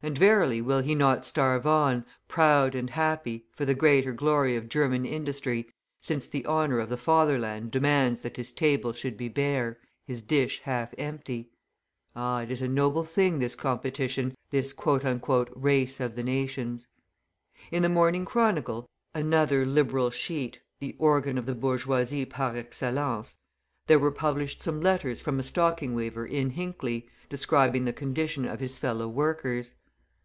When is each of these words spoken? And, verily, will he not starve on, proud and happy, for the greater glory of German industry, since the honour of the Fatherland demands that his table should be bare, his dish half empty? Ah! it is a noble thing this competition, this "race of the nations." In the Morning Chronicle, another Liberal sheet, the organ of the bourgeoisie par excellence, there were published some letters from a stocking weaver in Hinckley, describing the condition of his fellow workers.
And, 0.00 0.16
verily, 0.16 0.62
will 0.62 0.78
he 0.78 0.94
not 0.94 1.24
starve 1.24 1.66
on, 1.66 2.06
proud 2.28 2.76
and 2.76 2.88
happy, 2.90 3.46
for 3.56 3.64
the 3.64 3.74
greater 3.74 4.12
glory 4.12 4.54
of 4.54 4.68
German 4.68 5.04
industry, 5.04 5.66
since 6.00 6.28
the 6.28 6.46
honour 6.46 6.78
of 6.78 6.88
the 6.88 6.96
Fatherland 6.96 7.72
demands 7.72 8.22
that 8.22 8.36
his 8.36 8.52
table 8.52 8.92
should 8.92 9.16
be 9.16 9.28
bare, 9.28 9.80
his 10.04 10.22
dish 10.22 10.60
half 10.62 10.94
empty? 10.98 11.50
Ah! 12.14 12.42
it 12.42 12.52
is 12.52 12.62
a 12.62 12.68
noble 12.68 13.02
thing 13.02 13.40
this 13.40 13.56
competition, 13.56 14.36
this 14.50 14.72
"race 15.56 15.98
of 15.98 16.14
the 16.14 16.22
nations." 16.22 16.86
In 17.72 17.82
the 17.82 17.88
Morning 17.88 18.24
Chronicle, 18.24 18.86
another 19.14 19.66
Liberal 19.66 20.10
sheet, 20.10 20.60
the 20.78 20.94
organ 21.00 21.36
of 21.36 21.44
the 21.44 21.56
bourgeoisie 21.56 22.24
par 22.24 22.56
excellence, 22.56 23.36
there 23.88 23.98
were 23.98 24.12
published 24.12 24.60
some 24.60 24.80
letters 24.80 25.20
from 25.20 25.40
a 25.40 25.42
stocking 25.42 25.92
weaver 25.92 26.24
in 26.24 26.50
Hinckley, 26.50 27.08
describing 27.28 27.84
the 27.84 27.92
condition 27.92 28.44
of 28.44 28.60
his 28.60 28.78
fellow 28.78 29.08
workers. 29.08 29.74